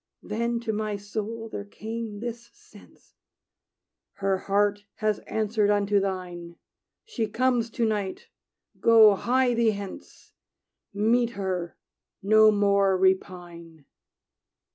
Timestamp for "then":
0.23-0.59